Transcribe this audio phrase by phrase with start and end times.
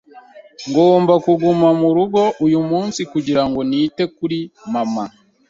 [0.69, 4.39] Ngomba kuguma mu rugo uyu munsi kugira ngo nite kuri
[4.73, 5.03] mama.